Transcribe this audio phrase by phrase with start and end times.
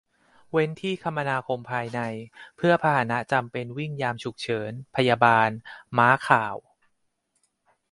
[0.51, 1.99] เว้นที่คมนาคมภายใน
[2.57, 5.49] เพื่อพาหนะจำเป็นวิ่งยามฉุกเฉิน พยาบาล
[5.97, 6.57] ม้าข่าว